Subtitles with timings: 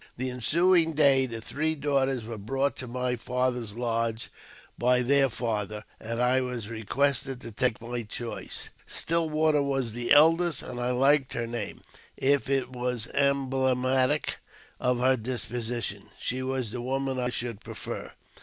[0.17, 4.31] The ensuing day the three daughters were brought to my father's lodge
[4.75, 10.11] by their father, and I was requested to take mj choice." Still water" was the
[10.11, 11.81] eldest, and I liked her name]
[12.17, 14.39] if it was emblematic
[14.79, 18.11] of her disposition, she was the woman should prefer.